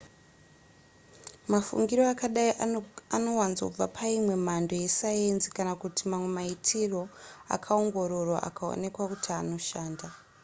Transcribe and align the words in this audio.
mafungiro 1.53 2.03
akadai 2.13 2.53
anowanzobva 3.15 3.85
paimwe 3.97 4.35
mhando 4.45 4.73
yesayenzi 4.83 5.47
kana 5.55 5.73
kuti 5.81 6.01
mamwe 6.11 6.29
maitiro 6.37 7.01
akaongororwa 7.55 8.37
akaonekwa 8.49 9.03
kuti 9.11 9.29
anoshanda 9.41 10.07